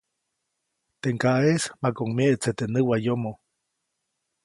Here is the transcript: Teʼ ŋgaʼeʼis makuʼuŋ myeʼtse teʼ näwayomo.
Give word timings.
Teʼ 1.01 1.13
ŋgaʼeʼis 1.15 1.63
makuʼuŋ 1.81 2.09
myeʼtse 2.17 2.51
teʼ 2.57 2.69
näwayomo. 2.73 3.31